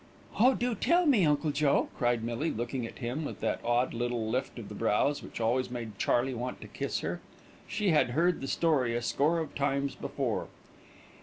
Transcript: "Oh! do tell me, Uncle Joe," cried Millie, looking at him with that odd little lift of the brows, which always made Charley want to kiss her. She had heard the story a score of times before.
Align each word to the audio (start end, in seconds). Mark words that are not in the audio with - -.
"Oh! 0.39 0.55
do 0.55 0.73
tell 0.73 1.05
me, 1.05 1.27
Uncle 1.27 1.51
Joe," 1.51 1.89
cried 1.95 2.23
Millie, 2.23 2.49
looking 2.49 2.87
at 2.87 2.97
him 2.97 3.23
with 3.23 3.39
that 3.41 3.59
odd 3.63 3.93
little 3.93 4.27
lift 4.27 4.57
of 4.57 4.67
the 4.67 4.73
brows, 4.73 5.21
which 5.21 5.39
always 5.39 5.69
made 5.69 5.99
Charley 5.99 6.33
want 6.33 6.59
to 6.61 6.67
kiss 6.67 7.01
her. 7.01 7.21
She 7.67 7.89
had 7.91 8.09
heard 8.09 8.41
the 8.41 8.47
story 8.47 8.95
a 8.95 9.03
score 9.03 9.37
of 9.37 9.53
times 9.53 9.93
before. 9.93 10.47